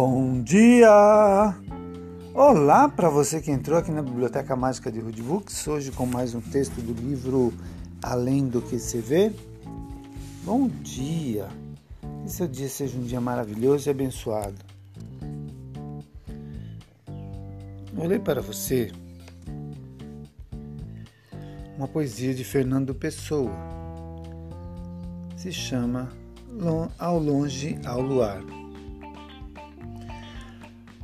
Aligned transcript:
Bom 0.00 0.44
dia! 0.44 1.56
Olá 2.32 2.88
para 2.88 3.10
você 3.10 3.40
que 3.40 3.50
entrou 3.50 3.76
aqui 3.76 3.90
na 3.90 4.00
Biblioteca 4.00 4.54
Mágica 4.54 4.92
de 4.92 5.00
Rudbooks, 5.00 5.66
hoje 5.66 5.90
com 5.90 6.06
mais 6.06 6.36
um 6.36 6.40
texto 6.40 6.80
do 6.80 6.92
livro 6.92 7.52
Além 8.00 8.46
do 8.46 8.62
que 8.62 8.78
se 8.78 9.00
vê. 9.00 9.32
Bom 10.44 10.68
dia! 10.68 11.48
Que 12.22 12.30
seu 12.30 12.46
dia 12.46 12.68
seja 12.68 12.96
um 12.96 13.02
dia 13.02 13.20
maravilhoso 13.20 13.88
e 13.88 13.90
abençoado. 13.90 14.54
Leio 17.92 18.20
para 18.20 18.40
você 18.40 18.92
uma 21.76 21.88
poesia 21.88 22.32
de 22.32 22.44
Fernando 22.44 22.94
Pessoa. 22.94 23.50
Se 25.36 25.50
chama 25.50 26.08
Ao 26.96 27.18
Longe 27.18 27.76
ao 27.84 28.00
Luar. 28.00 28.67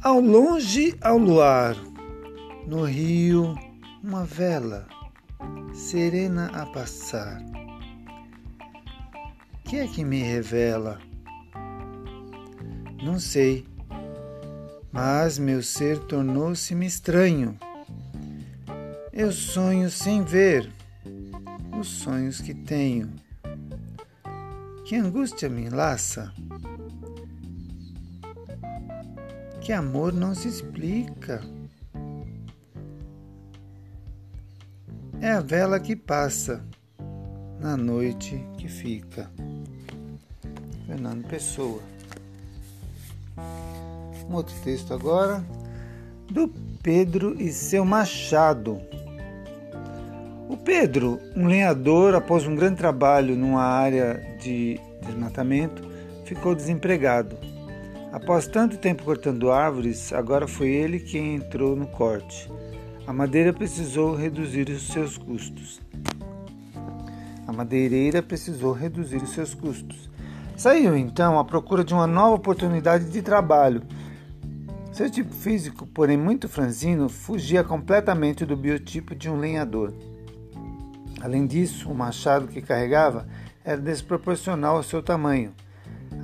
Ao 0.05 0.21
longe, 0.21 0.95
ao 1.01 1.17
luar, 1.17 1.75
no 2.67 2.85
rio, 2.85 3.55
uma 4.03 4.23
vela, 4.23 4.87
serena 5.73 6.49
a 6.49 6.67
passar. 6.67 7.43
Que 9.65 9.79
é 9.79 9.87
que 9.87 10.05
me 10.05 10.19
revela? 10.19 11.01
Não 13.03 13.19
sei, 13.19 13.67
mas 14.93 15.39
meu 15.39 15.63
ser 15.63 15.99
tornou-se-me 16.01 16.85
estranho. 16.85 17.59
Eu 19.11 19.33
sonho 19.33 19.89
sem 19.89 20.23
ver 20.23 20.71
os 21.81 21.89
sonhos 21.89 22.43
que 22.43 22.53
tenho. 22.53 23.11
Que 24.85 24.97
angústia 24.97 25.49
me 25.49 25.65
enlaça. 25.65 26.31
Que 29.65 29.73
amor 29.73 30.13
não 30.13 30.35
se 30.35 30.47
explica. 30.47 31.41
É 35.23 35.31
a 35.31 35.41
vela 35.41 35.81
que 35.81 35.97
passa 35.97 36.63
na 37.59 37.75
noite 37.75 38.39
que 38.59 38.69
fica. 38.69 39.31
Fernando 40.87 41.27
Pessoa. 41.27 41.81
Um 44.29 44.35
outro 44.35 44.55
texto 44.63 44.93
agora 44.93 45.43
do 46.31 46.47
Pedro 46.83 47.35
e 47.41 47.51
seu 47.51 47.87
machado. 47.87 48.79
O 50.47 50.59
Pedro, 50.59 51.19
um 51.35 51.47
lenhador, 51.47 52.15
após 52.15 52.47
um 52.47 52.55
grande 52.55 52.77
trabalho 52.77 53.35
numa 53.35 53.63
área 53.63 54.37
de 54.39 54.79
desmatamento, 55.01 55.83
ficou 56.27 56.55
desempregado 56.55 57.54
Após 58.15 58.47
tanto 58.47 58.79
tempo 58.79 59.03
cortando 59.03 59.51
árvores, 59.51 60.13
agora 60.13 60.47
foi 60.47 60.69
ele 60.69 61.01
quem 61.01 61.35
entrou 61.35 61.75
no 61.75 61.89
corte. 61.89 62.49
A 63.09 63.13
madeira 63.13 63.53
precisou 63.53 64.15
reduzir 64.15 64.69
os 64.69 64.87
seus 64.87 65.19
custos. 65.19 65.81
A 67.45 67.53
madeireira 67.53 68.23
precisou 68.23 68.73
reduzir 68.73 69.21
os 69.21 69.31
seus 69.31 69.53
custos. 69.53 70.09
Saiu 70.57 70.97
então 70.97 71.41
à 71.41 71.45
procura 71.45 71.83
de 71.83 71.93
uma 71.93 72.07
nova 72.07 72.37
oportunidade 72.37 73.11
de 73.11 73.21
trabalho. 73.21 73.83
Seu 74.93 75.11
tipo 75.11 75.35
físico, 75.35 75.85
porém 75.85 76.17
muito 76.17 76.49
franzino, 76.49 77.09
fugia 77.09 77.65
completamente 77.65 78.47
do 78.47 78.57
biotipo 78.57 79.13
de 79.13 79.29
um 79.29 79.41
lenhador. 79.41 79.93
Além 81.21 81.49
disso, 81.49 81.91
o 81.91 81.95
machado 81.97 82.47
que 82.47 82.63
carregava 82.63 83.27
era 83.65 83.81
desproporcional 83.81 84.77
ao 84.77 84.85
seu 84.85 85.03
tamanho. 85.03 85.53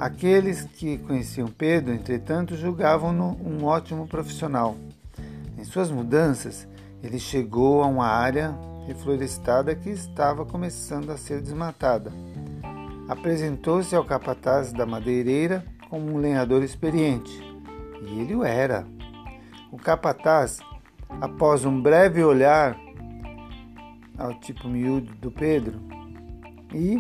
Aqueles 0.01 0.65
que 0.65 0.97
conheciam 0.97 1.49
Pedro, 1.49 1.93
entretanto, 1.93 2.57
julgavam-no 2.57 3.37
um 3.45 3.67
ótimo 3.67 4.09
profissional. 4.09 4.75
Em 5.59 5.63
suas 5.63 5.91
mudanças, 5.91 6.67
ele 7.03 7.19
chegou 7.19 7.83
a 7.83 7.87
uma 7.87 8.07
área 8.07 8.57
reflorestada 8.87 9.75
que 9.75 9.91
estava 9.91 10.47
começando 10.47 11.11
a 11.11 11.19
ser 11.19 11.43
desmatada. 11.43 12.11
Apresentou-se 13.11 13.95
ao 13.95 14.03
capataz 14.03 14.73
da 14.73 14.87
madeireira 14.87 15.63
como 15.91 16.11
um 16.11 16.17
lenhador 16.17 16.63
experiente, 16.63 17.39
e 18.01 18.21
ele 18.21 18.35
o 18.35 18.43
era. 18.43 18.87
O 19.71 19.77
capataz, 19.77 20.61
após 21.21 21.67
um 21.67 21.79
breve 21.79 22.25
olhar 22.25 22.75
ao 24.17 24.33
tipo 24.41 24.67
miúdo 24.67 25.13
do 25.17 25.31
Pedro 25.31 25.79
e 26.75 26.97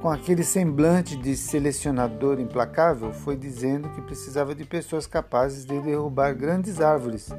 com 0.00 0.08
aquele 0.08 0.44
semblante 0.44 1.16
de 1.16 1.36
selecionador 1.36 2.38
implacável, 2.38 3.12
foi 3.12 3.36
dizendo 3.36 3.88
que 3.90 4.00
precisava 4.00 4.54
de 4.54 4.64
pessoas 4.64 5.06
capazes 5.06 5.64
de 5.64 5.80
derrubar 5.80 6.34
grandes 6.34 6.80
árvores 6.80 7.30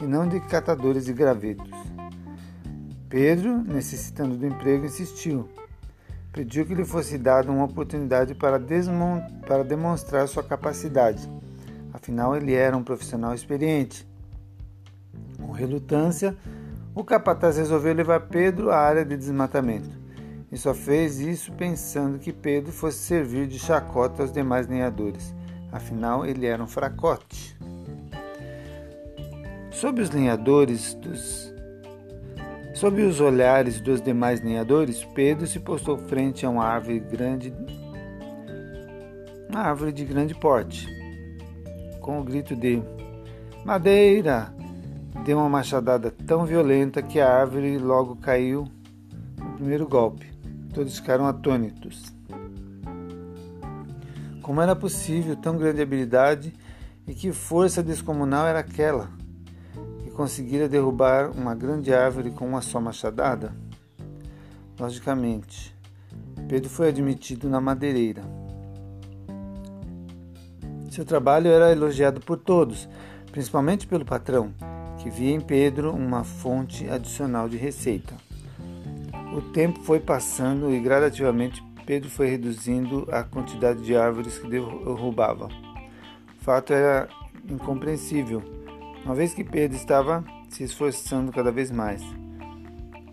e 0.00 0.04
não 0.04 0.26
de 0.26 0.40
catadores 0.40 1.04
de 1.04 1.12
gravetos. 1.12 1.70
Pedro, 3.08 3.58
necessitando 3.58 4.36
do 4.36 4.46
emprego, 4.46 4.86
insistiu. 4.86 5.48
Pediu 6.32 6.66
que 6.66 6.74
lhe 6.74 6.84
fosse 6.84 7.18
dada 7.18 7.50
uma 7.52 7.64
oportunidade 7.64 8.34
para, 8.34 8.58
para 9.46 9.62
demonstrar 9.62 10.26
sua 10.26 10.42
capacidade. 10.42 11.30
Afinal, 11.92 12.36
ele 12.36 12.54
era 12.54 12.76
um 12.76 12.82
profissional 12.82 13.34
experiente. 13.34 14.06
Com 15.38 15.52
relutância, 15.52 16.36
o 16.94 17.04
capataz 17.04 17.58
resolveu 17.58 17.94
levar 17.94 18.20
Pedro 18.20 18.70
à 18.70 18.78
área 18.78 19.04
de 19.04 19.16
desmatamento 19.16 20.05
e 20.50 20.56
só 20.56 20.72
fez 20.72 21.18
isso 21.20 21.52
pensando 21.52 22.18
que 22.18 22.32
Pedro 22.32 22.72
fosse 22.72 22.98
servir 22.98 23.46
de 23.46 23.58
chacota 23.58 24.22
aos 24.22 24.32
demais 24.32 24.66
lenhadores. 24.66 25.34
Afinal, 25.72 26.24
ele 26.24 26.46
era 26.46 26.62
um 26.62 26.66
fracote. 26.66 27.56
Sob 29.70 30.00
os 30.00 30.10
lenhadores 30.10 30.94
dos 30.94 31.54
Sob 32.76 33.00
os 33.00 33.20
olhares 33.20 33.80
dos 33.80 34.02
demais 34.02 34.42
lenhadores, 34.42 35.02
Pedro 35.14 35.46
se 35.46 35.58
postou 35.58 35.96
frente 35.96 36.44
a 36.44 36.50
uma 36.50 36.62
árvore 36.62 37.00
grande, 37.00 37.50
uma 39.48 39.60
árvore 39.60 39.92
de 39.92 40.04
grande 40.04 40.34
porte, 40.34 40.86
com 42.02 42.20
o 42.20 42.22
grito 42.22 42.54
de 42.54 42.82
Madeira! 43.64 44.54
Deu 45.24 45.38
uma 45.38 45.48
machadada 45.48 46.10
tão 46.10 46.44
violenta 46.44 47.00
que 47.00 47.18
a 47.18 47.32
árvore 47.32 47.78
logo 47.78 48.14
caiu 48.16 48.68
no 49.38 49.52
primeiro 49.54 49.88
golpe. 49.88 50.35
Todos 50.76 50.98
ficaram 50.98 51.26
atônitos. 51.26 52.12
Como 54.42 54.60
era 54.60 54.76
possível 54.76 55.34
tão 55.34 55.56
grande 55.56 55.80
habilidade 55.80 56.52
e 57.06 57.14
que 57.14 57.32
força 57.32 57.82
descomunal 57.82 58.46
era 58.46 58.58
aquela 58.58 59.08
que 60.04 60.10
conseguira 60.10 60.68
derrubar 60.68 61.30
uma 61.30 61.54
grande 61.54 61.94
árvore 61.94 62.30
com 62.30 62.46
uma 62.46 62.60
só 62.60 62.78
machadada? 62.78 63.56
Logicamente, 64.78 65.74
Pedro 66.46 66.68
foi 66.68 66.88
admitido 66.88 67.48
na 67.48 67.58
madeireira. 67.58 68.20
Seu 70.90 71.06
trabalho 71.06 71.50
era 71.50 71.72
elogiado 71.72 72.20
por 72.20 72.36
todos, 72.36 72.86
principalmente 73.32 73.86
pelo 73.86 74.04
patrão, 74.04 74.52
que 74.98 75.08
via 75.08 75.32
em 75.32 75.40
Pedro 75.40 75.90
uma 75.94 76.22
fonte 76.22 76.86
adicional 76.86 77.48
de 77.48 77.56
receita. 77.56 78.26
O 79.36 79.42
tempo 79.42 79.82
foi 79.82 80.00
passando 80.00 80.72
e 80.72 80.80
gradativamente 80.80 81.62
Pedro 81.84 82.08
foi 82.08 82.26
reduzindo 82.26 83.06
a 83.12 83.22
quantidade 83.22 83.82
de 83.82 83.94
árvores 83.94 84.38
que 84.38 84.48
derrubava. 84.48 85.48
O 86.40 86.42
fato 86.42 86.72
era 86.72 87.06
incompreensível, 87.46 88.42
uma 89.04 89.14
vez 89.14 89.34
que 89.34 89.44
Pedro 89.44 89.76
estava 89.76 90.24
se 90.48 90.64
esforçando 90.64 91.30
cada 91.30 91.52
vez 91.52 91.70
mais. 91.70 92.02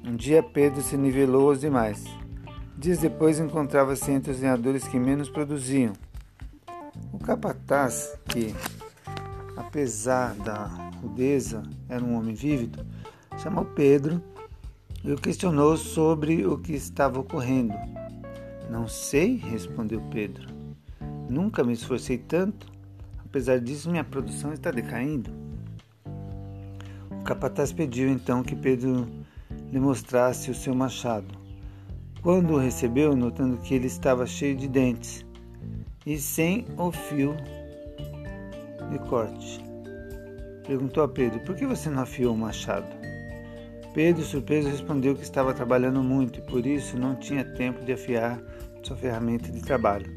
Um 0.01 0.16
dia 0.16 0.41
Pedro 0.41 0.81
se 0.81 0.95
nivelou 0.95 1.50
aos 1.50 1.59
demais. 1.59 2.06
Dias 2.78 3.00
depois 3.00 3.38
encontrava-se 3.38 4.09
entre 4.09 4.31
os 4.31 4.39
lenhadores 4.39 4.88
que 4.88 4.98
menos 4.98 5.27
produziam. 5.27 5.92
O 7.12 7.19
capataz, 7.19 8.18
que, 8.30 8.56
apesar 9.57 10.36
da 10.36 10.68
rudeza, 11.01 11.63
era 11.89 12.01
um 12.01 12.15
homem 12.15 12.33
vívido, 12.33 12.86
chamou 13.38 13.65
Pedro 13.65 14.24
o 15.11 15.17
questionou 15.17 15.75
sobre 15.75 16.45
o 16.45 16.57
que 16.57 16.73
estava 16.73 17.19
ocorrendo. 17.19 17.73
Não 18.69 18.88
sei, 18.88 19.35
respondeu 19.35 20.01
Pedro. 20.09 20.47
Nunca 21.29 21.63
me 21.63 21.73
esforcei 21.73 22.17
tanto. 22.17 22.71
Apesar 23.25 23.59
disso, 23.59 23.89
minha 23.91 24.03
produção 24.03 24.53
está 24.53 24.71
decaindo. 24.71 25.29
O 27.11 27.23
capataz 27.23 27.73
pediu 27.73 28.09
então 28.09 28.44
que 28.44 28.55
Pedro 28.55 29.07
lhe 29.71 29.79
mostrasse 29.79 30.50
o 30.50 30.55
seu 30.55 30.73
machado. 30.73 31.27
Quando 32.21 32.53
o 32.53 32.57
recebeu, 32.57 33.15
notando 33.15 33.57
que 33.57 33.73
ele 33.73 33.88
estava 33.88 34.25
cheio 34.25 34.55
de 34.55 34.67
dentes 34.67 35.25
e 36.05 36.17
sem 36.17 36.65
o 36.77 36.91
fio 36.91 37.35
de 38.89 39.00
corte, 39.09 39.61
perguntou 40.65 41.03
a 41.03 41.07
Pedro: 41.09 41.41
Por 41.41 41.55
que 41.55 41.65
você 41.65 41.89
não 41.89 42.03
afiou 42.03 42.33
o 42.33 42.38
machado? 42.38 43.02
Pedro, 43.94 44.24
surpreso, 44.24 44.69
respondeu 44.69 45.16
que 45.16 45.22
estava 45.22 45.54
trabalhando 45.54 46.01
muito 46.01 46.40
e 46.40 46.42
por 46.42 46.66
isso 46.66 46.98
não 46.98 47.16
tinha 47.16 47.45
tempo 47.45 47.86
de 47.86 47.94
afiar 47.94 48.42
sua 48.81 48.98
ferramenta 48.98 49.51
de 49.51 49.62
trabalho. 49.62 50.12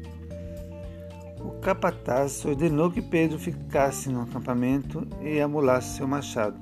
o 1.39 1.51
capataz 1.61 2.43
ordenou 2.43 2.89
que 2.91 3.01
Pedro 3.01 3.37
ficasse 3.37 4.09
no 4.09 4.21
acampamento 4.21 5.07
e 5.21 5.39
amolasse 5.39 5.97
seu 5.97 6.07
machado. 6.07 6.59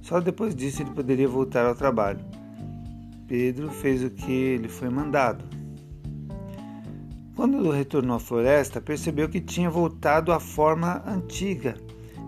Só 0.00 0.20
depois 0.20 0.54
disso 0.54 0.82
ele 0.82 0.90
poderia 0.90 1.28
voltar 1.28 1.66
ao 1.66 1.74
trabalho. 1.74 2.24
Pedro 3.26 3.68
fez 3.68 4.02
o 4.02 4.10
que 4.10 4.56
lhe 4.56 4.68
foi 4.68 4.88
mandado. 4.88 5.44
Quando 7.36 7.70
retornou 7.70 8.16
à 8.16 8.18
floresta, 8.18 8.80
percebeu 8.80 9.28
que 9.28 9.40
tinha 9.40 9.68
voltado 9.68 10.32
à 10.32 10.40
forma 10.40 11.04
antiga 11.06 11.76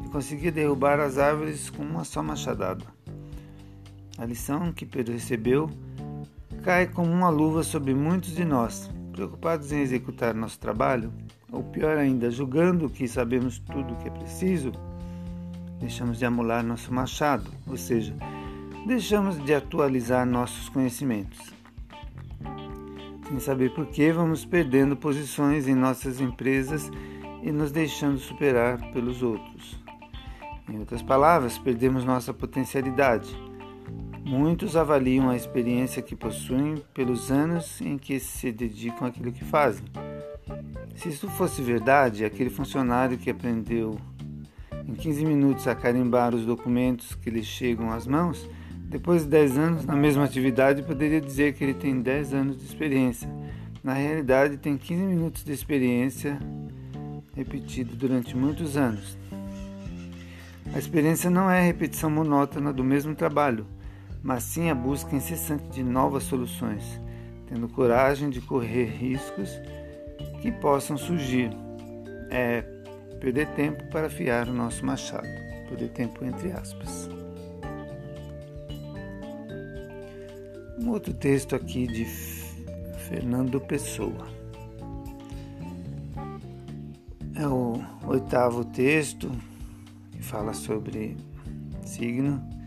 e 0.04 0.08
conseguia 0.10 0.52
derrubar 0.52 1.00
as 1.00 1.16
árvores 1.16 1.70
com 1.70 1.82
uma 1.82 2.04
só 2.04 2.22
machadada. 2.22 2.99
A 4.20 4.26
lição 4.26 4.70
que 4.70 4.84
Pedro 4.84 5.14
recebeu 5.14 5.70
cai 6.62 6.86
como 6.86 7.10
uma 7.10 7.30
luva 7.30 7.62
sobre 7.62 7.94
muitos 7.94 8.36
de 8.36 8.44
nós, 8.44 8.90
preocupados 9.12 9.72
em 9.72 9.80
executar 9.80 10.34
nosso 10.34 10.60
trabalho, 10.60 11.10
ou 11.50 11.64
pior 11.64 11.96
ainda, 11.96 12.30
julgando 12.30 12.90
que 12.90 13.08
sabemos 13.08 13.58
tudo 13.58 13.94
o 13.94 13.96
que 13.96 14.08
é 14.08 14.10
preciso, 14.10 14.72
deixamos 15.78 16.18
de 16.18 16.26
amolar 16.26 16.62
nosso 16.62 16.92
machado, 16.92 17.50
ou 17.66 17.78
seja, 17.78 18.14
deixamos 18.86 19.42
de 19.42 19.54
atualizar 19.54 20.26
nossos 20.26 20.68
conhecimentos. 20.68 21.40
Sem 23.26 23.40
saber 23.40 23.72
por 23.72 23.86
que, 23.86 24.12
vamos 24.12 24.44
perdendo 24.44 24.98
posições 24.98 25.66
em 25.66 25.74
nossas 25.74 26.20
empresas 26.20 26.90
e 27.42 27.50
nos 27.50 27.72
deixando 27.72 28.18
superar 28.18 28.92
pelos 28.92 29.22
outros. 29.22 29.82
Em 30.68 30.78
outras 30.78 31.00
palavras, 31.00 31.56
perdemos 31.56 32.04
nossa 32.04 32.34
potencialidade. 32.34 33.49
Muitos 34.24 34.76
avaliam 34.76 35.30
a 35.30 35.36
experiência 35.36 36.02
que 36.02 36.14
possuem 36.14 36.82
pelos 36.94 37.30
anos 37.30 37.80
em 37.80 37.96
que 37.96 38.20
se 38.20 38.52
dedicam 38.52 39.08
àquilo 39.08 39.32
que 39.32 39.44
fazem. 39.44 39.84
Se 40.94 41.08
isso 41.08 41.28
fosse 41.30 41.62
verdade, 41.62 42.24
aquele 42.24 42.50
funcionário 42.50 43.16
que 43.16 43.30
aprendeu 43.30 43.98
em 44.86 44.94
15 44.94 45.24
minutos 45.24 45.66
a 45.66 45.74
carimbar 45.74 46.34
os 46.34 46.44
documentos 46.44 47.14
que 47.14 47.30
lhe 47.30 47.42
chegam 47.42 47.90
às 47.90 48.06
mãos, 48.06 48.48
depois 48.90 49.22
de 49.22 49.28
10 49.28 49.58
anos 49.58 49.84
na 49.86 49.96
mesma 49.96 50.24
atividade, 50.24 50.82
poderia 50.82 51.20
dizer 51.20 51.54
que 51.54 51.64
ele 51.64 51.74
tem 51.74 52.00
10 52.00 52.34
anos 52.34 52.58
de 52.58 52.64
experiência. 52.66 53.28
Na 53.82 53.94
realidade, 53.94 54.58
tem 54.58 54.76
15 54.76 55.02
minutos 55.02 55.44
de 55.44 55.52
experiência 55.52 56.38
repetido 57.34 57.96
durante 57.96 58.36
muitos 58.36 58.76
anos. 58.76 59.16
A 60.74 60.78
experiência 60.78 61.30
não 61.30 61.50
é 61.50 61.60
a 61.60 61.64
repetição 61.64 62.10
monótona 62.10 62.72
do 62.72 62.84
mesmo 62.84 63.14
trabalho, 63.14 63.66
mas 64.22 64.42
sim 64.42 64.70
a 64.70 64.74
busca 64.74 65.16
incessante 65.16 65.68
de 65.70 65.82
novas 65.82 66.24
soluções, 66.24 67.00
tendo 67.46 67.68
coragem 67.68 68.30
de 68.30 68.40
correr 68.40 68.84
riscos 68.84 69.50
que 70.40 70.52
possam 70.52 70.96
surgir. 70.96 71.50
É 72.30 72.62
perder 73.20 73.48
tempo 73.48 73.84
para 73.90 74.06
afiar 74.06 74.48
o 74.48 74.52
nosso 74.52 74.84
machado. 74.84 75.28
Perder 75.68 75.90
tempo 75.90 76.24
entre 76.24 76.52
aspas. 76.52 77.08
Um 80.78 80.88
outro 80.90 81.12
texto 81.12 81.54
aqui 81.54 81.86
de 81.86 82.04
Fernando 83.08 83.60
Pessoa. 83.60 84.26
É 87.34 87.46
o 87.46 87.80
oitavo 88.06 88.64
texto 88.64 89.30
que 90.12 90.22
fala 90.22 90.52
sobre 90.52 91.16
signo. 91.84 92.59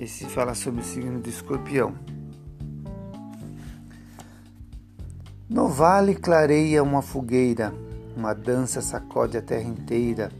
Esse 0.00 0.24
fala 0.24 0.54
sobre 0.56 0.80
o 0.80 0.84
signo 0.84 1.20
de 1.20 1.30
escorpião. 1.30 1.94
No 5.48 5.68
vale 5.68 6.16
clareia 6.16 6.82
uma 6.82 7.02
fogueira 7.02 7.72
uma 8.16 8.34
dança 8.34 8.80
sacode 8.80 9.36
a 9.36 9.42
terra 9.42 9.68
inteira, 9.68 10.30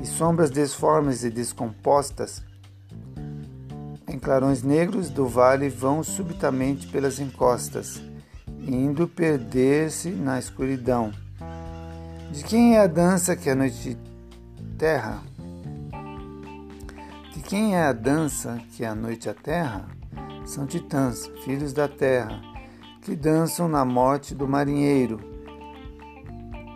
e 0.00 0.06
sombras 0.06 0.50
desformes 0.50 1.24
e 1.24 1.30
descompostas 1.30 2.42
em 4.06 4.18
clarões 4.18 4.62
negros 4.62 5.10
do 5.10 5.26
vale 5.26 5.68
vão 5.68 6.02
subitamente 6.02 6.86
pelas 6.86 7.18
encostas, 7.18 8.00
indo 8.66 9.06
perder-se 9.06 10.10
na 10.10 10.38
escuridão. 10.38 11.12
De 12.32 12.42
quem 12.44 12.76
é 12.76 12.80
a 12.80 12.86
dança 12.86 13.36
que 13.36 13.50
a 13.50 13.54
noite 13.54 13.96
terra? 14.76 15.27
Quem 17.48 17.74
é 17.74 17.86
a 17.86 17.94
dança 17.94 18.60
que 18.72 18.84
a 18.84 18.94
noite 18.94 19.26
a 19.26 19.32
terra? 19.32 19.88
São 20.44 20.66
titãs, 20.66 21.28
filhos 21.46 21.72
da 21.72 21.88
terra, 21.88 22.42
que 23.00 23.16
dançam 23.16 23.66
na 23.66 23.86
morte 23.86 24.34
do 24.34 24.46
marinheiro 24.46 25.18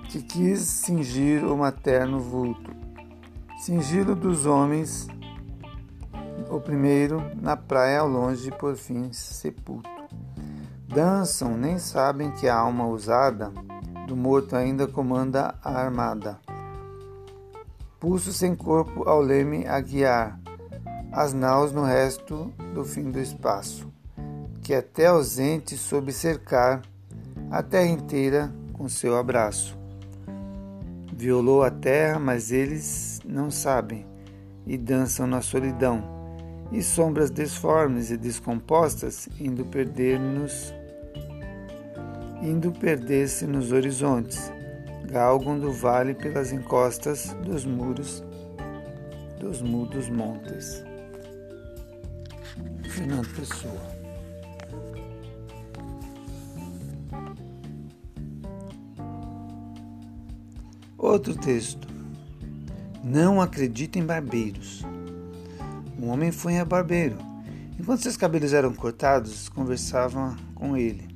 que 0.09 0.23
quis 0.23 0.61
cingir 0.61 1.45
o 1.45 1.59
materno 1.59 2.19
vulto, 2.19 2.71
cingi-lo 3.59 4.17
dos 4.17 4.47
homens, 4.47 5.07
o 6.49 6.59
primeiro 6.59 7.23
na 7.39 7.55
praia 7.55 8.01
ao 8.01 8.09
longe, 8.09 8.51
por 8.53 8.75
fim 8.75 9.13
sepulto. 9.13 9.91
Dançam, 10.89 11.55
nem 11.55 11.79
sabem 11.79 12.31
que 12.31 12.49
a 12.49 12.57
alma 12.57 12.87
usada 12.87 13.53
do 14.09 14.17
morto 14.17 14.57
ainda 14.57 14.87
comanda 14.87 15.55
a 15.63 15.71
armada. 15.71 16.41
Pulso 18.01 18.33
sem 18.33 18.55
corpo 18.55 19.07
ao 19.07 19.21
leme 19.21 19.67
a 19.67 19.79
guiar, 19.79 20.42
as 21.13 21.35
naus 21.35 21.73
no 21.73 21.85
resto 21.85 22.51
do 22.73 22.87
fim 22.87 23.11
do 23.11 23.21
espaço, 23.21 23.93
que 24.63 24.73
até 24.73 25.07
ausente 25.07 25.77
soube 25.77 26.11
cercar 26.11 26.81
a 27.51 27.63
terra 27.63 27.91
inteira 27.91 28.51
com 28.73 28.89
seu 28.89 29.19
abraço. 29.19 29.77
Violou 31.13 31.63
a 31.63 31.71
terra, 31.71 32.19
mas 32.19 32.51
eles 32.51 33.21
não 33.27 33.51
sabem, 33.51 34.07
e 34.67 34.79
dançam 34.79 35.27
na 35.27 35.43
solidão, 35.43 36.03
e 36.73 36.83
sombras 36.83 37.31
desformes 37.31 38.11
e 38.11 38.17
descompostas 38.17 39.29
indo 39.39 39.67
perder-nos, 39.67 40.73
indo 42.41 42.73
perder-se 42.73 43.47
nos 43.47 43.71
horizontes, 43.71 44.51
galgam 45.11 45.59
do 45.59 45.71
vale 45.71 46.15
pelas 46.15 46.53
encostas 46.53 47.37
dos 47.45 47.67
muros 47.67 48.25
dos 49.39 49.61
mudos 49.61 50.09
montes. 50.09 50.92
Fernando 52.93 53.27
Pessoa 53.35 53.81
Outro 60.99 61.35
texto. 61.35 61.89
Não 63.03 63.41
acredita 63.41 63.99
em 63.99 64.05
barbeiros. 64.05 64.83
Um 65.99 66.11
homem 66.11 66.31
foi 66.31 66.59
a 66.59 66.65
barbeiro. 66.65 67.17
Enquanto 67.81 68.03
seus 68.03 68.17
cabelos 68.17 68.53
eram 68.53 68.75
cortados, 68.75 69.49
conversava 69.49 70.37
com 70.55 70.77
ele. 70.77 71.09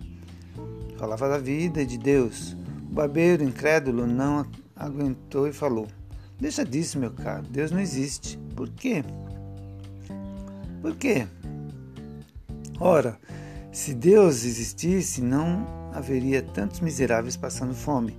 Falava 0.96 1.28
da 1.28 1.38
vida 1.38 1.82
e 1.82 1.86
de 1.86 1.98
Deus. 1.98 2.56
O 2.90 2.94
barbeiro, 2.94 3.44
incrédulo, 3.44 4.06
não 4.06 4.46
aguentou 4.74 5.46
e 5.46 5.52
falou: 5.52 5.86
Deixa 6.40 6.64
disso, 6.64 6.98
meu 6.98 7.12
caro. 7.12 7.46
Deus 7.48 7.70
não 7.70 7.80
existe. 7.80 8.38
Por 8.56 8.70
quê? 8.70 9.04
Por 10.80 10.96
quê? 10.96 11.28
Ora, 12.78 13.18
se 13.72 13.94
Deus 13.94 14.44
existisse, 14.44 15.20
não 15.20 15.66
haveria 15.92 16.42
tantos 16.42 16.80
miseráveis 16.80 17.36
passando 17.36 17.74
fome 17.74 18.16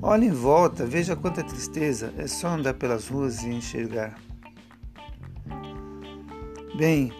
Olhe 0.00 0.26
em 0.26 0.32
volta, 0.32 0.86
veja 0.86 1.16
quanta 1.16 1.42
tristeza, 1.42 2.14
é 2.16 2.28
só 2.28 2.50
andar 2.50 2.74
pelas 2.74 3.08
ruas 3.08 3.42
e 3.42 3.48
enxergar. 3.48 4.16
Bem, 6.76 7.12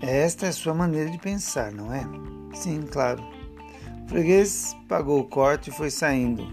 esta 0.00 0.46
é 0.46 0.50
a 0.50 0.52
sua 0.52 0.72
maneira 0.72 1.10
de 1.10 1.18
pensar, 1.18 1.72
não 1.72 1.92
é? 1.92 2.06
Sim, 2.54 2.82
claro. 2.82 3.20
O 4.04 4.08
freguês 4.08 4.76
pagou 4.88 5.18
o 5.18 5.24
corte 5.24 5.70
e 5.70 5.72
foi 5.72 5.90
saindo, 5.90 6.46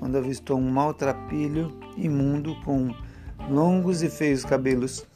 quando 0.00 0.18
avistou 0.18 0.58
um 0.58 0.68
maltrapilho 0.68 1.78
imundo 1.96 2.56
com 2.64 2.92
longos 3.48 4.02
e 4.02 4.10
feios 4.10 4.44
cabelos, 4.44 5.06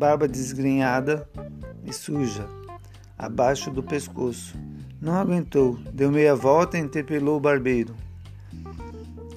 barba 0.00 0.26
desgrenhada 0.26 1.28
e 1.84 1.92
suja, 1.92 2.48
abaixo 3.18 3.70
do 3.70 3.82
pescoço 3.82 4.56
não 4.98 5.14
aguentou, 5.14 5.78
deu 5.92 6.10
meia 6.10 6.34
volta 6.34 6.78
e 6.78 6.80
interpelou 6.80 7.36
o 7.36 7.40
barbeiro. 7.40 7.94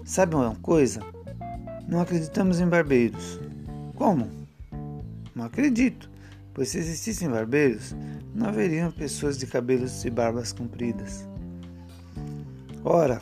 Sabe 0.05 0.35
uma 0.35 0.55
coisa? 0.55 1.01
Não 1.85 1.99
acreditamos 1.99 2.61
em 2.61 2.67
barbeiros. 2.67 3.41
Como? 3.95 4.29
Não 5.35 5.43
acredito, 5.43 6.09
pois 6.53 6.69
se 6.69 6.77
existissem 6.77 7.29
barbeiros, 7.29 7.93
não 8.33 8.47
haveriam 8.47 8.89
pessoas 8.89 9.37
de 9.37 9.45
cabelos 9.45 10.05
e 10.05 10.09
barbas 10.09 10.53
compridas. 10.53 11.27
Ora, 12.85 13.19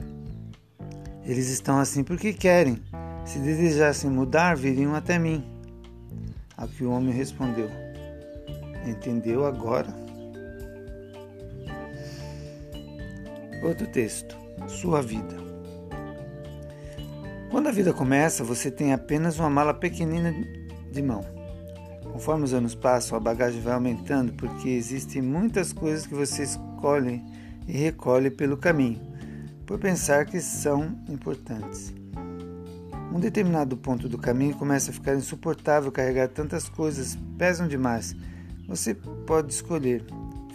eles 1.25 1.50
estão 1.50 1.79
assim 1.79 2.03
porque 2.03 2.33
querem. 2.33 2.79
Se 3.25 3.39
desejassem 3.39 4.12
mudar, 4.12 4.55
viriam 4.55 4.93
até 4.93 5.17
mim. 5.17 5.43
A 6.61 6.67
que 6.67 6.83
o 6.83 6.91
homem 6.91 7.11
respondeu: 7.11 7.67
Entendeu 8.85 9.47
agora? 9.47 9.91
Outro 13.63 13.87
texto. 13.87 14.37
Sua 14.67 15.01
vida. 15.01 15.35
Quando 17.49 17.67
a 17.67 17.71
vida 17.71 17.91
começa, 17.91 18.43
você 18.43 18.69
tem 18.69 18.93
apenas 18.93 19.39
uma 19.39 19.49
mala 19.49 19.73
pequenina 19.73 20.31
de 20.91 21.01
mão. 21.01 21.25
Conforme 22.13 22.43
os 22.43 22.53
anos 22.53 22.75
passam, 22.75 23.17
a 23.17 23.19
bagagem 23.19 23.59
vai 23.59 23.73
aumentando 23.73 24.31
porque 24.33 24.69
existem 24.69 25.19
muitas 25.19 25.73
coisas 25.73 26.05
que 26.05 26.13
você 26.13 26.43
escolhe 26.43 27.23
e 27.67 27.71
recolhe 27.71 28.29
pelo 28.29 28.55
caminho, 28.55 29.01
por 29.65 29.79
pensar 29.79 30.27
que 30.27 30.39
são 30.39 30.95
importantes. 31.09 31.91
Um 33.11 33.19
determinado 33.19 33.75
ponto 33.75 34.07
do 34.07 34.17
caminho 34.17 34.55
começa 34.55 34.89
a 34.89 34.93
ficar 34.93 35.15
insuportável 35.15 35.91
carregar 35.91 36.29
tantas 36.29 36.69
coisas, 36.69 37.17
pesam 37.37 37.67
demais. 37.67 38.15
Você 38.67 38.93
pode 38.93 39.51
escolher 39.51 40.05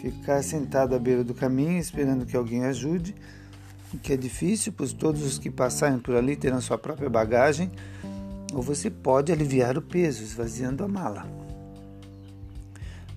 ficar 0.00 0.42
sentado 0.42 0.94
à 0.94 0.98
beira 0.98 1.22
do 1.22 1.34
caminho 1.34 1.78
esperando 1.78 2.24
que 2.24 2.36
alguém 2.36 2.64
ajude 2.64 3.14
o 3.92 3.98
que 3.98 4.12
é 4.12 4.16
difícil, 4.16 4.72
pois 4.72 4.92
todos 4.92 5.22
os 5.22 5.38
que 5.38 5.50
passarem 5.50 5.98
por 5.98 6.16
ali 6.16 6.34
terão 6.34 6.60
sua 6.60 6.78
própria 6.78 7.10
bagagem, 7.10 7.70
ou 8.52 8.62
você 8.62 8.90
pode 8.90 9.32
aliviar 9.32 9.76
o 9.76 9.82
peso 9.82 10.22
esvaziando 10.22 10.82
a 10.82 10.88
mala. 10.88 11.26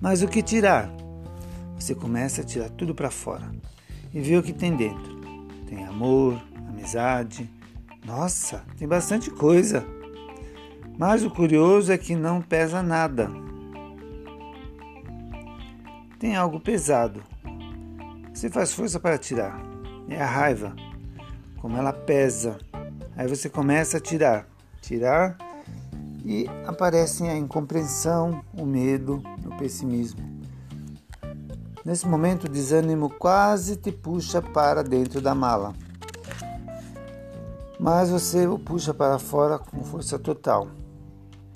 Mas 0.00 0.22
o 0.22 0.28
que 0.28 0.42
tirar? 0.42 0.90
Você 1.78 1.94
começa 1.94 2.42
a 2.42 2.44
tirar 2.44 2.68
tudo 2.70 2.94
para 2.94 3.10
fora 3.10 3.50
e 4.12 4.20
vê 4.20 4.36
o 4.36 4.42
que 4.42 4.52
tem 4.52 4.76
dentro. 4.76 5.18
Tem 5.66 5.84
amor, 5.84 6.40
amizade. 6.68 7.48
Nossa, 8.04 8.64
tem 8.78 8.86
bastante 8.86 9.30
coisa. 9.30 9.84
Mas 10.98 11.24
o 11.24 11.30
curioso 11.30 11.92
é 11.92 11.98
que 11.98 12.14
não 12.14 12.42
pesa 12.42 12.82
nada. 12.82 13.30
Tem 16.18 16.36
algo 16.36 16.60
pesado. 16.60 17.22
Você 18.32 18.50
faz 18.50 18.72
força 18.72 19.00
para 19.00 19.18
tirar 19.18 19.70
é 20.14 20.20
a 20.20 20.26
raiva, 20.26 20.74
como 21.60 21.76
ela 21.76 21.92
pesa. 21.92 22.58
Aí 23.16 23.28
você 23.28 23.48
começa 23.48 23.98
a 23.98 24.00
tirar, 24.00 24.46
tirar 24.80 25.36
e 26.24 26.46
aparecem 26.66 27.30
a 27.30 27.36
incompreensão, 27.36 28.44
o 28.52 28.66
medo, 28.66 29.22
o 29.44 29.56
pessimismo. 29.56 30.20
Nesse 31.84 32.06
momento, 32.06 32.44
o 32.44 32.48
desânimo 32.48 33.08
quase 33.08 33.76
te 33.76 33.90
puxa 33.90 34.42
para 34.42 34.82
dentro 34.82 35.20
da 35.20 35.34
mala. 35.34 35.74
Mas 37.80 38.10
você 38.10 38.46
o 38.46 38.58
puxa 38.58 38.92
para 38.92 39.18
fora 39.18 39.58
com 39.58 39.82
força 39.82 40.18
total. 40.18 40.68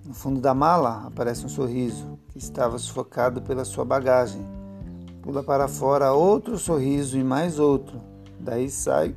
No 0.05 0.15
fundo 0.15 0.41
da 0.41 0.55
mala 0.55 1.05
aparece 1.07 1.45
um 1.45 1.49
sorriso 1.49 2.19
que 2.31 2.39
estava 2.39 2.79
sufocado 2.79 3.43
pela 3.43 3.65
sua 3.65 3.85
bagagem. 3.85 4.45
Pula 5.23 5.43
para 5.43 5.69
fora 5.69 6.13
outro 6.13 6.59
sorriso 6.59 7.19
e 7.19 7.23
mais 7.23 7.59
outro 7.59 8.01
Daí 8.45 8.69
sai 8.69 9.17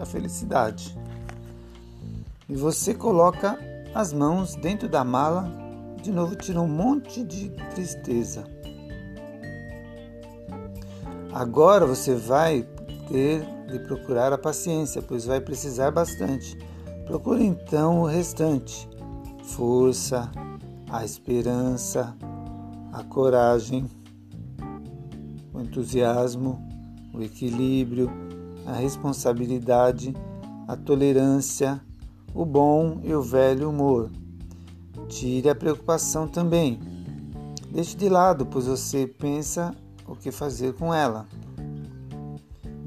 a 0.00 0.06
felicidade. 0.06 0.96
E 2.48 2.56
você 2.56 2.94
coloca 2.94 3.58
as 3.94 4.10
mãos 4.10 4.54
dentro 4.54 4.88
da 4.88 5.04
mala, 5.04 5.50
de 6.02 6.10
novo 6.10 6.34
tira 6.34 6.60
um 6.62 6.66
monte 6.66 7.22
de 7.22 7.50
tristeza. 7.74 8.44
Agora 11.30 11.84
você 11.84 12.14
vai 12.14 12.66
ter 13.08 13.44
de 13.66 13.78
procurar 13.80 14.32
a 14.32 14.38
paciência, 14.38 15.02
pois 15.02 15.24
vai 15.24 15.40
precisar 15.40 15.90
bastante. 15.90 16.56
Procure 17.06 17.44
então 17.44 18.02
o 18.02 18.06
restante: 18.06 18.88
força, 19.44 20.30
a 20.90 21.04
esperança, 21.04 22.16
a 22.92 23.02
coragem, 23.02 23.86
o 25.52 25.60
entusiasmo, 25.60 26.62
o 27.12 27.22
equilíbrio, 27.22 28.10
a 28.66 28.72
responsabilidade, 28.72 30.14
a 30.66 30.76
tolerância, 30.76 31.80
o 32.34 32.44
bom 32.44 33.00
e 33.02 33.14
o 33.14 33.22
velho 33.22 33.70
humor. 33.70 34.10
Tire 35.08 35.48
a 35.48 35.54
preocupação 35.54 36.28
também. 36.28 36.78
Deixe 37.70 37.96
de 37.96 38.08
lado, 38.08 38.46
pois 38.46 38.66
você 38.66 39.06
pensa 39.06 39.74
o 40.06 40.14
que 40.14 40.30
fazer 40.30 40.74
com 40.74 40.92
ela. 40.92 41.26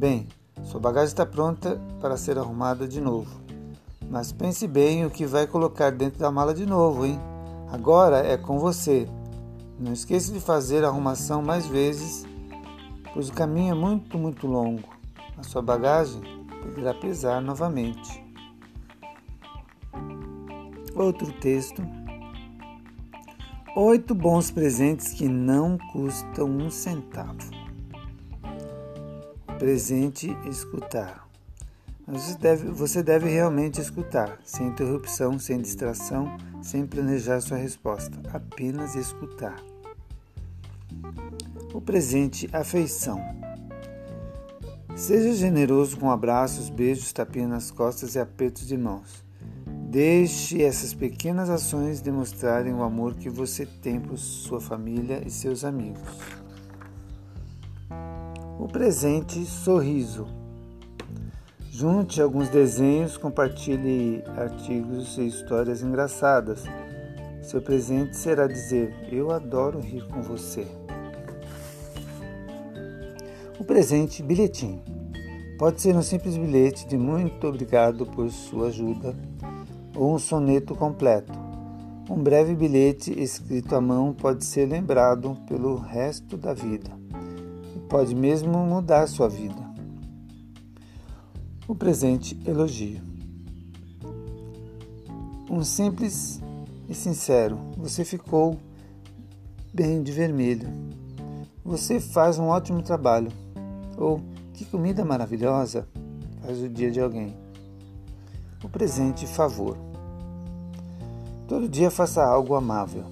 Bem, 0.01 0.27
sua 0.63 0.79
bagagem 0.79 1.09
está 1.09 1.27
pronta 1.27 1.79
para 1.99 2.17
ser 2.17 2.35
arrumada 2.35 2.87
de 2.87 2.99
novo. 2.99 3.39
Mas 4.09 4.31
pense 4.31 4.65
bem 4.65 5.05
o 5.05 5.11
que 5.11 5.27
vai 5.27 5.45
colocar 5.45 5.91
dentro 5.91 6.17
da 6.17 6.31
mala 6.31 6.55
de 6.55 6.65
novo, 6.65 7.05
hein? 7.05 7.19
Agora 7.71 8.17
é 8.17 8.35
com 8.35 8.57
você. 8.57 9.07
Não 9.79 9.93
esqueça 9.93 10.33
de 10.33 10.39
fazer 10.39 10.83
a 10.83 10.87
arrumação 10.87 11.43
mais 11.43 11.67
vezes 11.67 12.25
pois 13.13 13.29
o 13.29 13.33
caminho 13.33 13.73
é 13.73 13.75
muito, 13.75 14.17
muito 14.17 14.47
longo. 14.47 14.89
A 15.37 15.43
sua 15.43 15.61
bagagem 15.61 16.19
poderá 16.63 16.95
pesar 16.95 17.39
novamente. 17.39 18.25
Outro 20.95 21.31
texto. 21.33 21.79
Oito 23.75 24.15
bons 24.15 24.49
presentes 24.49 25.13
que 25.13 25.27
não 25.27 25.77
custam 25.93 26.47
um 26.47 26.71
centavo. 26.71 27.60
Presente 29.61 30.35
escutar. 30.49 31.29
Você 32.07 32.35
deve, 32.35 32.71
você 32.71 33.03
deve 33.03 33.29
realmente 33.29 33.79
escutar, 33.79 34.39
sem 34.43 34.69
interrupção, 34.69 35.37
sem 35.37 35.61
distração, 35.61 36.35
sem 36.63 36.83
planejar 36.83 37.41
sua 37.41 37.57
resposta, 37.57 38.19
apenas 38.33 38.95
escutar. 38.95 39.63
O 41.75 41.79
presente 41.79 42.49
afeição. 42.51 43.21
Seja 44.95 45.31
generoso 45.35 45.95
com 45.95 46.09
abraços, 46.09 46.67
beijos, 46.67 47.13
tapinhas 47.13 47.49
nas 47.51 47.69
costas 47.69 48.15
e 48.15 48.19
apertos 48.19 48.65
de 48.67 48.75
mãos. 48.75 49.23
Deixe 49.91 50.63
essas 50.63 50.91
pequenas 50.91 51.51
ações 51.51 52.01
demonstrarem 52.01 52.73
o 52.73 52.81
amor 52.81 53.13
que 53.13 53.29
você 53.29 53.67
tem 53.67 53.99
por 53.99 54.17
sua 54.17 54.59
família 54.59 55.21
e 55.23 55.29
seus 55.29 55.63
amigos. 55.63 56.40
O 58.61 58.67
presente 58.67 59.43
sorriso. 59.43 60.27
Junte 61.71 62.21
alguns 62.21 62.47
desenhos, 62.47 63.17
compartilhe 63.17 64.23
artigos 64.37 65.17
e 65.17 65.25
histórias 65.25 65.81
engraçadas. 65.81 66.63
Seu 67.41 67.59
presente 67.59 68.15
será 68.15 68.45
dizer: 68.45 68.93
Eu 69.11 69.31
adoro 69.31 69.79
rir 69.79 70.07
com 70.09 70.21
você. 70.21 70.67
O 73.59 73.63
presente 73.63 74.21
bilhetinho. 74.21 74.83
Pode 75.57 75.81
ser 75.81 75.95
um 75.95 76.03
simples 76.03 76.37
bilhete 76.37 76.87
de 76.87 76.99
muito 76.99 77.47
obrigado 77.47 78.05
por 78.05 78.29
sua 78.29 78.67
ajuda 78.67 79.15
ou 79.95 80.13
um 80.13 80.19
soneto 80.19 80.75
completo. 80.75 81.33
Um 82.07 82.21
breve 82.21 82.53
bilhete 82.53 83.11
escrito 83.19 83.75
à 83.75 83.81
mão 83.81 84.13
pode 84.13 84.45
ser 84.45 84.67
lembrado 84.67 85.35
pelo 85.47 85.77
resto 85.77 86.37
da 86.37 86.53
vida 86.53 87.00
pode 87.91 88.15
mesmo 88.15 88.57
mudar 88.59 89.05
sua 89.05 89.27
vida. 89.27 89.69
O 91.67 91.75
presente 91.75 92.39
elogio. 92.45 93.01
Um 95.49 95.61
simples 95.61 96.41
e 96.87 96.95
sincero. 96.95 97.59
Você 97.77 98.05
ficou 98.05 98.57
bem 99.73 100.01
de 100.01 100.13
vermelho. 100.13 100.69
Você 101.65 101.99
faz 101.99 102.39
um 102.39 102.47
ótimo 102.47 102.81
trabalho. 102.81 103.29
Ou 103.97 104.21
que 104.53 104.63
comida 104.63 105.03
maravilhosa 105.03 105.85
faz 106.41 106.61
o 106.61 106.69
dia 106.69 106.89
de 106.89 107.01
alguém. 107.01 107.35
O 108.63 108.69
presente 108.69 109.27
favor. 109.27 109.75
Todo 111.45 111.67
dia 111.67 111.91
faça 111.91 112.23
algo 112.23 112.55
amável. 112.55 113.03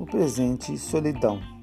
O 0.00 0.04
presente 0.04 0.76
solidão. 0.76 1.53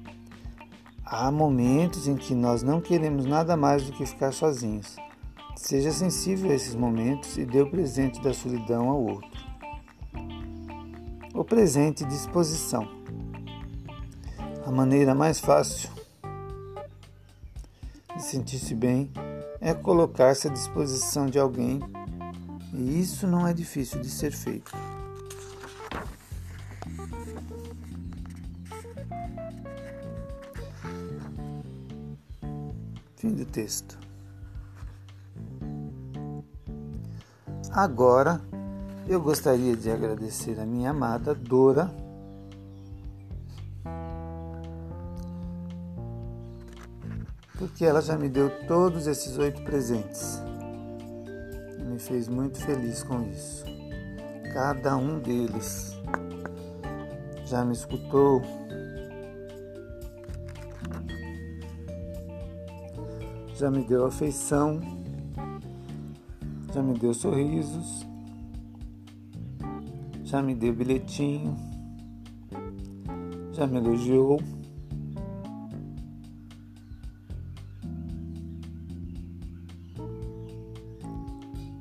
Há 1.14 1.30
momentos 1.30 2.08
em 2.08 2.16
que 2.16 2.34
nós 2.34 2.62
não 2.62 2.80
queremos 2.80 3.26
nada 3.26 3.54
mais 3.54 3.84
do 3.84 3.92
que 3.92 4.06
ficar 4.06 4.32
sozinhos. 4.32 4.96
Seja 5.54 5.92
sensível 5.92 6.50
a 6.50 6.54
esses 6.54 6.74
momentos 6.74 7.36
e 7.36 7.44
dê 7.44 7.60
o 7.60 7.70
presente 7.70 8.18
da 8.22 8.32
solidão 8.32 8.88
ao 8.88 9.04
outro. 9.04 9.30
O 11.34 11.44
presente 11.44 12.02
disposição. 12.06 12.88
A 14.64 14.70
maneira 14.70 15.14
mais 15.14 15.38
fácil 15.38 15.90
de 18.16 18.22
sentir-se 18.22 18.74
bem 18.74 19.12
é 19.60 19.74
colocar-se 19.74 20.48
à 20.48 20.50
disposição 20.50 21.26
de 21.26 21.38
alguém, 21.38 21.78
e 22.72 22.98
isso 22.98 23.26
não 23.26 23.46
é 23.46 23.52
difícil 23.52 24.00
de 24.00 24.08
ser 24.08 24.32
feito. 24.32 24.72
Texto. 33.52 33.98
Agora 37.70 38.40
eu 39.06 39.20
gostaria 39.20 39.76
de 39.76 39.90
agradecer 39.90 40.58
a 40.58 40.66
minha 40.66 40.90
amada 40.90 41.34
Dora 41.34 41.90
porque 47.58 47.84
ela 47.84 48.02
já 48.02 48.18
me 48.18 48.28
deu 48.28 48.50
todos 48.66 49.06
esses 49.06 49.38
oito 49.38 49.62
presentes. 49.62 50.42
me 51.86 51.98
fez 51.98 52.26
muito 52.26 52.58
feliz 52.58 53.04
com 53.04 53.22
isso. 53.22 53.64
Cada 54.52 54.96
um 54.96 55.20
deles 55.20 55.96
já 57.44 57.64
me 57.64 57.72
escutou, 57.72 58.42
já 63.56 63.70
me 63.70 63.84
deu 63.84 64.06
afeição, 64.06 64.80
já 66.72 66.82
me 66.82 66.98
deu 66.98 67.12
sorrisos, 67.14 68.06
já 70.24 70.42
me 70.42 70.54
deu 70.54 70.74
bilhetinho, 70.74 71.56
já 73.52 73.66
me 73.66 73.78
elogiou. 73.78 74.40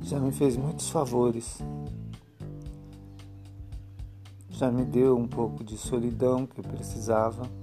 Já 0.04 0.20
me 0.20 0.34
fez 0.34 0.58
muitos 0.58 0.90
favores. 0.90 1.60
Já 4.50 4.70
me 4.70 4.84
deu 4.84 5.18
um 5.18 5.26
pouco 5.26 5.64
de 5.64 5.78
solidão 5.78 6.46
que 6.46 6.60
eu 6.60 6.64
precisava. 6.66 7.61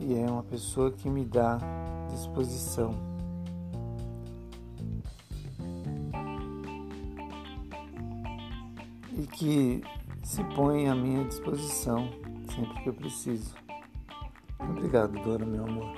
E 0.00 0.14
é 0.14 0.30
uma 0.30 0.42
pessoa 0.42 0.90
que 0.90 1.08
me 1.08 1.24
dá 1.24 1.58
disposição. 2.10 2.94
E 9.12 9.26
que 9.26 9.82
se 10.24 10.42
põe 10.54 10.88
à 10.88 10.94
minha 10.94 11.24
disposição 11.24 12.08
sempre 12.50 12.82
que 12.82 12.88
eu 12.88 12.94
preciso. 12.94 13.54
Obrigado, 14.58 15.12
Dora, 15.22 15.44
meu 15.44 15.64
amor. 15.64 15.94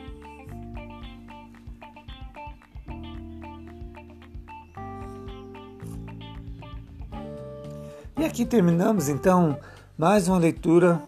E 8.19 8.25
aqui 8.25 8.45
terminamos 8.45 9.09
então 9.09 9.59
mais 9.97 10.29
uma 10.29 10.39
leitura 10.39 11.03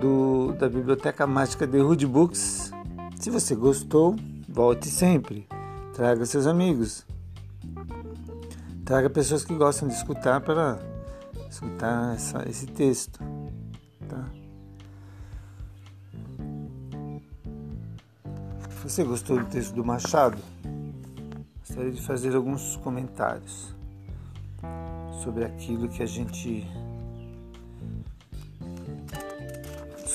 do, 0.00 0.52
da 0.52 0.68
Biblioteca 0.68 1.26
Mágica 1.26 1.66
de 1.66 1.78
Rude 1.78 2.06
Books. 2.06 2.72
Se 3.18 3.30
você 3.30 3.54
gostou, 3.54 4.16
volte 4.48 4.88
sempre. 4.88 5.46
Traga 5.94 6.24
seus 6.26 6.46
amigos. 6.46 7.06
Traga 8.84 9.10
pessoas 9.10 9.44
que 9.44 9.54
gostam 9.54 9.88
de 9.88 9.94
escutar 9.94 10.40
para 10.40 10.78
escutar 11.50 12.14
essa, 12.14 12.48
esse 12.48 12.66
texto. 12.66 13.18
Tá? 14.08 14.24
Você 18.82 19.02
gostou 19.02 19.38
do 19.38 19.46
texto 19.46 19.74
do 19.74 19.84
Machado? 19.84 20.38
Gostaria 21.58 21.90
de 21.90 22.00
fazer 22.00 22.36
alguns 22.36 22.76
comentários 22.76 23.74
sobre 25.24 25.44
aquilo 25.44 25.88
que 25.88 26.02
a 26.02 26.06
gente. 26.06 26.64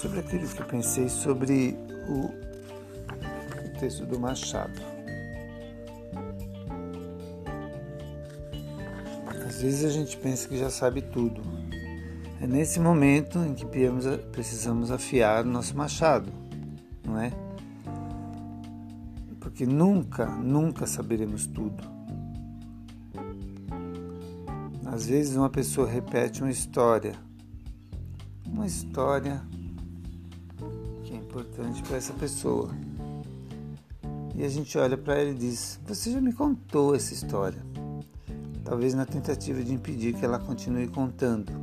Sobre 0.01 0.19
aquilo 0.19 0.47
que 0.47 0.59
eu 0.59 0.65
pensei 0.65 1.07
sobre 1.07 1.77
o, 2.09 2.25
o 2.25 3.79
texto 3.79 4.03
do 4.03 4.19
Machado. 4.19 4.81
Às 9.45 9.61
vezes 9.61 9.85
a 9.85 9.89
gente 9.89 10.17
pensa 10.17 10.47
que 10.47 10.57
já 10.57 10.71
sabe 10.71 11.03
tudo. 11.03 11.43
É 12.41 12.47
nesse 12.47 12.79
momento 12.79 13.37
em 13.37 13.53
que 13.53 13.63
precisamos 14.31 14.89
afiar 14.89 15.45
o 15.45 15.47
nosso 15.47 15.77
machado, 15.77 16.31
não 17.05 17.19
é? 17.19 17.31
Porque 19.39 19.67
nunca, 19.67 20.25
nunca 20.25 20.87
saberemos 20.87 21.45
tudo. 21.45 21.83
Às 24.83 25.05
vezes 25.05 25.35
uma 25.35 25.49
pessoa 25.49 25.87
repete 25.87 26.41
uma 26.41 26.49
história, 26.49 27.13
uma 28.47 28.65
história 28.65 29.43
importante 31.31 31.81
para 31.83 31.95
essa 31.95 32.11
pessoa. 32.13 32.69
E 34.35 34.43
a 34.43 34.49
gente 34.49 34.77
olha 34.77 34.97
para 34.97 35.15
ela 35.15 35.29
e 35.29 35.33
diz: 35.33 35.79
Você 35.87 36.11
já 36.11 36.19
me 36.19 36.33
contou 36.33 36.93
essa 36.93 37.13
história. 37.13 37.65
Talvez 38.65 38.93
na 38.93 39.05
tentativa 39.05 39.63
de 39.63 39.73
impedir 39.73 40.13
que 40.13 40.25
ela 40.25 40.37
continue 40.37 40.87
contando. 40.89 41.53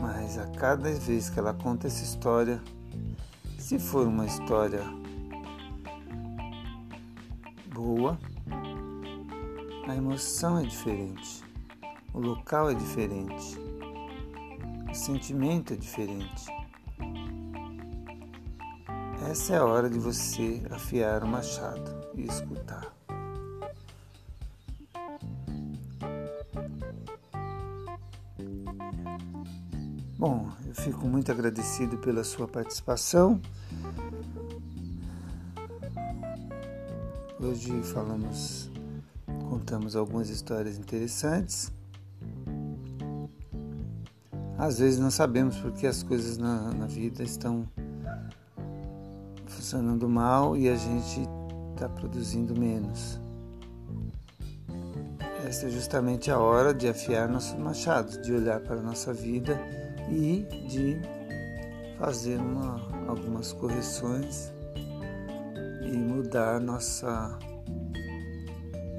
Mas 0.00 0.38
a 0.38 0.46
cada 0.46 0.90
vez 0.92 1.28
que 1.28 1.38
ela 1.38 1.52
conta 1.52 1.88
essa 1.88 2.02
história, 2.02 2.60
se 3.58 3.78
for 3.78 4.06
uma 4.06 4.24
história 4.24 4.82
boa, 7.74 8.18
a 9.86 9.94
emoção 9.94 10.58
é 10.58 10.62
diferente, 10.62 11.44
o 12.14 12.20
local 12.20 12.70
é 12.70 12.74
diferente, 12.74 13.69
o 14.90 14.94
sentimento 14.94 15.72
é 15.72 15.76
diferente. 15.76 16.46
Essa 19.30 19.54
é 19.54 19.58
a 19.58 19.64
hora 19.64 19.88
de 19.88 19.98
você 19.98 20.62
afiar 20.70 21.22
o 21.22 21.28
machado 21.28 22.08
e 22.14 22.22
escutar. 22.22 22.92
Bom, 30.18 30.50
eu 30.66 30.74
fico 30.74 31.06
muito 31.06 31.30
agradecido 31.30 31.96
pela 31.98 32.24
sua 32.24 32.48
participação. 32.48 33.40
Hoje 37.38 37.82
falamos 37.84 38.70
contamos 39.48 39.96
algumas 39.96 40.28
histórias 40.28 40.78
interessantes. 40.78 41.72
Às 44.60 44.78
vezes 44.78 45.00
não 45.00 45.10
sabemos 45.10 45.56
porque 45.56 45.86
as 45.86 46.02
coisas 46.02 46.36
na, 46.36 46.70
na 46.74 46.84
vida 46.84 47.22
estão 47.22 47.66
funcionando 49.46 50.06
mal 50.06 50.54
e 50.54 50.68
a 50.68 50.76
gente 50.76 51.22
está 51.72 51.88
produzindo 51.88 52.54
menos. 52.60 53.18
Essa 55.46 55.66
é 55.66 55.70
justamente 55.70 56.30
a 56.30 56.38
hora 56.38 56.74
de 56.74 56.88
afiar 56.88 57.26
nossos 57.26 57.58
machados, 57.58 58.20
de 58.20 58.34
olhar 58.34 58.60
para 58.60 58.76
a 58.76 58.82
nossa 58.82 59.14
vida 59.14 59.58
e 60.10 60.46
de 60.68 61.00
fazer 61.98 62.36
uma, 62.36 62.82
algumas 63.08 63.54
correções 63.54 64.52
e 65.90 65.96
mudar 65.96 66.60
nossa 66.60 67.38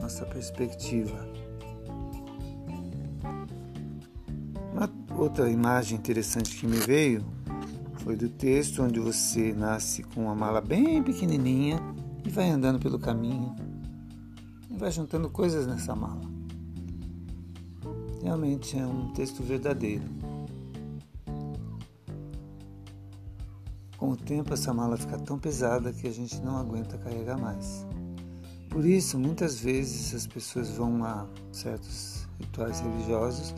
nossa 0.01 0.25
perspectiva. 0.25 1.40
Outra 5.17 5.49
imagem 5.49 5.97
interessante 5.97 6.55
que 6.57 6.67
me 6.67 6.77
veio 6.77 7.23
foi 7.99 8.15
do 8.15 8.29
texto 8.29 8.81
onde 8.81 8.99
você 8.99 9.53
nasce 9.53 10.03
com 10.03 10.23
uma 10.23 10.35
mala 10.35 10.59
bem 10.59 11.03
pequenininha 11.03 11.79
e 12.25 12.29
vai 12.29 12.49
andando 12.49 12.79
pelo 12.79 12.97
caminho 12.97 13.55
e 14.69 14.77
vai 14.77 14.91
juntando 14.91 15.29
coisas 15.29 15.67
nessa 15.67 15.95
mala. 15.95 16.21
Realmente 18.21 18.77
é 18.77 18.85
um 18.85 19.11
texto 19.13 19.43
verdadeiro. 19.43 20.03
Com 23.97 24.11
o 24.11 24.15
tempo, 24.15 24.53
essa 24.53 24.73
mala 24.73 24.97
fica 24.97 25.17
tão 25.17 25.37
pesada 25.37 25.93
que 25.93 26.07
a 26.07 26.11
gente 26.11 26.39
não 26.41 26.57
aguenta 26.57 26.97
carregar 26.97 27.37
mais. 27.37 27.85
Por 28.67 28.85
isso, 28.85 29.19
muitas 29.19 29.59
vezes 29.59 30.15
as 30.15 30.25
pessoas 30.25 30.69
vão 30.71 31.03
a 31.03 31.27
certos 31.51 32.27
rituais 32.39 32.79
religiosos 32.79 33.53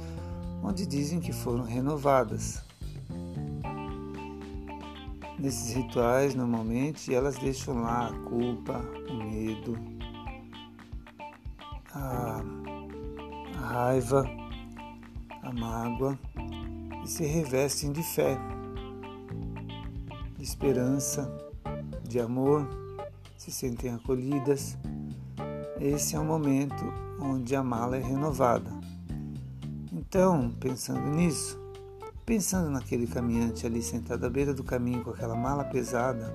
onde 0.64 0.86
dizem 0.86 1.20
que 1.20 1.34
foram 1.34 1.64
renovadas. 1.64 2.64
Nesses 5.38 5.76
rituais, 5.76 6.34
normalmente, 6.34 7.14
elas 7.14 7.38
deixam 7.38 7.82
lá 7.82 8.08
a 8.08 8.14
culpa, 8.30 8.82
o 9.10 9.14
medo, 9.16 9.78
a, 11.94 12.42
raiva, 13.60 14.26
a 15.42 15.52
mágoa 15.52 16.18
e 17.04 17.08
se 17.08 17.26
revestem 17.26 17.92
de 17.92 18.02
fé, 18.02 18.38
de 20.38 20.44
esperança, 20.44 21.30
de 22.08 22.20
amor, 22.20 22.66
se 23.38 23.52
sentem 23.52 23.94
acolhidas 23.94 24.78
esse 25.84 26.16
é 26.16 26.20
o 26.20 26.24
momento 26.24 26.86
onde 27.20 27.54
a 27.58 27.62
mala 27.62 27.98
é 27.98 28.00
renovada. 28.00 28.72
Então, 30.16 30.52
pensando 30.60 31.10
nisso, 31.10 31.60
pensando 32.24 32.70
naquele 32.70 33.08
caminhante 33.08 33.66
ali 33.66 33.82
sentado 33.82 34.24
à 34.24 34.30
beira 34.30 34.54
do 34.54 34.64
caminho 34.64 35.04
com 35.04 35.10
aquela 35.10 35.36
mala 35.36 35.64
pesada, 35.64 36.32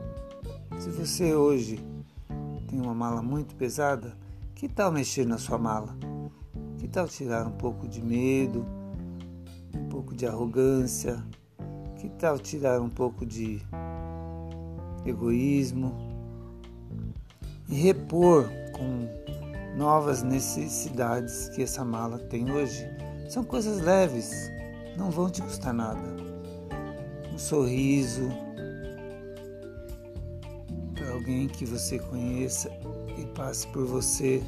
se 0.80 0.90
você 0.90 1.32
hoje 1.32 1.78
tem 2.66 2.80
uma 2.80 2.92
mala 2.92 3.22
muito 3.22 3.54
pesada, 3.54 4.18
que 4.52 4.68
tal 4.68 4.90
mexer 4.90 5.24
na 5.24 5.38
sua 5.38 5.58
mala? 5.58 5.96
Que 6.78 6.88
tal 6.88 7.06
tirar 7.06 7.46
um 7.46 7.52
pouco 7.52 7.86
de 7.86 8.02
medo, 8.02 8.66
um 9.72 9.88
pouco 9.88 10.12
de 10.12 10.26
arrogância? 10.26 11.24
Que 12.00 12.08
tal 12.08 12.36
tirar 12.36 12.80
um 12.80 12.90
pouco 12.90 13.24
de 13.24 13.62
egoísmo 15.06 15.94
e 17.68 17.76
repor 17.76 18.50
com 18.72 19.06
novas 19.78 20.24
necessidades 20.24 21.48
que 21.50 21.62
essa 21.62 21.84
mala 21.84 22.18
tem 22.18 22.50
hoje. 22.50 22.97
São 23.28 23.44
coisas 23.44 23.82
leves, 23.82 24.50
não 24.96 25.10
vão 25.10 25.28
te 25.28 25.42
custar 25.42 25.74
nada. 25.74 26.00
Um 27.30 27.38
sorriso 27.38 28.30
para 30.94 31.10
alguém 31.12 31.46
que 31.46 31.66
você 31.66 31.98
conheça 31.98 32.70
e 33.18 33.26
passe 33.26 33.66
por 33.66 33.84
você. 33.84 34.42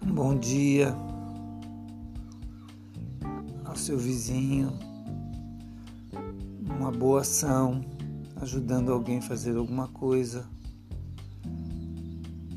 Um 0.00 0.14
bom 0.14 0.38
dia 0.38 0.94
ao 3.64 3.74
seu 3.74 3.98
vizinho, 3.98 4.72
uma 6.64 6.92
boa 6.92 7.22
ação, 7.22 7.84
ajudando 8.40 8.92
alguém 8.92 9.18
a 9.18 9.22
fazer 9.22 9.56
alguma 9.56 9.88
coisa. 9.88 10.46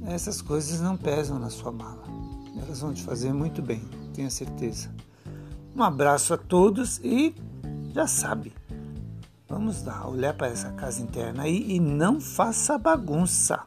Essas 0.05 0.39
coisas 0.39 0.79
não 0.81 0.95
pesam 0.95 1.39
na 1.39 1.49
sua 1.49 1.71
mala. 1.71 2.03
Elas 2.61 2.79
vão 2.79 2.93
te 2.93 3.01
fazer 3.01 3.33
muito 3.33 3.61
bem, 3.61 3.81
tenha 4.15 4.29
certeza. 4.29 4.89
Um 5.75 5.83
abraço 5.83 6.33
a 6.33 6.37
todos 6.37 6.99
e 7.03 7.35
já 7.93 8.07
sabe, 8.07 8.53
vamos 9.47 9.83
lá, 9.83 10.07
olhar 10.07 10.33
para 10.33 10.47
essa 10.47 10.71
casa 10.71 11.01
interna 11.01 11.43
aí 11.43 11.71
e 11.71 11.79
não 11.79 12.19
faça 12.19 12.77
bagunça. 12.77 13.63